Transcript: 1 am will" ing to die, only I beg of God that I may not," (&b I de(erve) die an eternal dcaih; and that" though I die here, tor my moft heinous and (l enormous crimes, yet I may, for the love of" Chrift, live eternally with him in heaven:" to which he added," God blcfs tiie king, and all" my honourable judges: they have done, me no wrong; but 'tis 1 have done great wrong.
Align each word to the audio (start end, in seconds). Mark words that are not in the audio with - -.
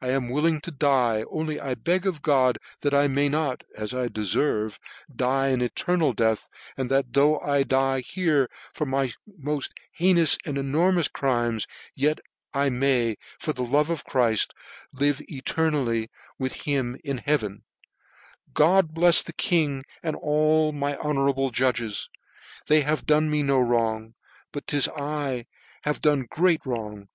1 0.00 0.10
am 0.10 0.28
will" 0.28 0.44
ing 0.46 0.60
to 0.60 0.70
die, 0.70 1.24
only 1.30 1.58
I 1.58 1.74
beg 1.74 2.04
of 2.06 2.20
God 2.20 2.58
that 2.82 2.92
I 2.92 3.08
may 3.08 3.30
not," 3.30 3.60
(&b 3.78 3.96
I 3.96 4.08
de(erve) 4.08 4.78
die 5.16 5.46
an 5.48 5.62
eternal 5.62 6.14
dcaih; 6.14 6.48
and 6.76 6.90
that" 6.90 7.14
though 7.14 7.40
I 7.40 7.62
die 7.62 8.00
here, 8.00 8.50
tor 8.74 8.86
my 8.86 9.10
moft 9.42 9.70
heinous 9.92 10.36
and 10.44 10.58
(l 10.58 10.60
enormous 10.62 11.08
crimes, 11.08 11.66
yet 11.94 12.18
I 12.52 12.68
may, 12.68 13.16
for 13.40 13.54
the 13.54 13.62
love 13.64 13.88
of" 13.88 14.04
Chrift, 14.04 14.52
live 14.92 15.22
eternally 15.28 16.10
with 16.38 16.52
him 16.66 16.98
in 17.02 17.16
heaven:" 17.16 17.62
to 17.62 17.62
which 17.62 17.62
he 17.62 17.92
added," 18.34 18.52
God 18.54 18.94
blcfs 18.94 19.24
tiie 19.30 19.36
king, 19.38 19.82
and 20.02 20.14
all" 20.14 20.72
my 20.72 20.98
honourable 20.98 21.48
judges: 21.48 22.10
they 22.66 22.82
have 22.82 23.06
done, 23.06 23.30
me 23.30 23.42
no 23.42 23.58
wrong; 23.60 24.12
but 24.52 24.66
'tis 24.66 24.90
1 24.94 25.46
have 25.84 26.02
done 26.02 26.26
great 26.28 26.66
wrong. 26.66 27.08